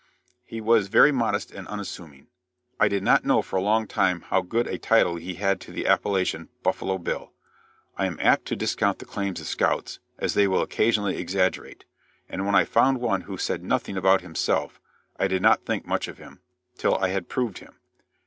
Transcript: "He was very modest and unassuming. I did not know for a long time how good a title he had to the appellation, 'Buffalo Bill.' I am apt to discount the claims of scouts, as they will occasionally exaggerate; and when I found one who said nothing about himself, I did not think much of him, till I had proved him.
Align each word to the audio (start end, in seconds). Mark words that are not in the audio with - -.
"He 0.43 0.61
was 0.61 0.87
very 0.87 1.11
modest 1.11 1.51
and 1.51 1.67
unassuming. 1.67 2.25
I 2.79 2.87
did 2.87 3.03
not 3.03 3.23
know 3.23 3.43
for 3.43 3.57
a 3.57 3.61
long 3.61 3.85
time 3.85 4.21
how 4.21 4.41
good 4.41 4.65
a 4.65 4.79
title 4.79 5.17
he 5.17 5.35
had 5.35 5.61
to 5.61 5.71
the 5.71 5.85
appellation, 5.85 6.49
'Buffalo 6.63 6.97
Bill.' 6.97 7.33
I 7.99 8.07
am 8.07 8.17
apt 8.19 8.45
to 8.45 8.55
discount 8.55 8.97
the 8.97 9.05
claims 9.05 9.39
of 9.39 9.45
scouts, 9.45 9.99
as 10.17 10.33
they 10.33 10.47
will 10.47 10.63
occasionally 10.63 11.17
exaggerate; 11.17 11.85
and 12.27 12.47
when 12.47 12.55
I 12.55 12.65
found 12.65 12.99
one 12.99 13.21
who 13.21 13.37
said 13.37 13.63
nothing 13.63 13.95
about 13.95 14.21
himself, 14.21 14.81
I 15.19 15.27
did 15.27 15.43
not 15.43 15.65
think 15.67 15.85
much 15.85 16.07
of 16.07 16.17
him, 16.17 16.41
till 16.79 16.95
I 16.97 17.09
had 17.09 17.29
proved 17.29 17.59
him. 17.59 17.75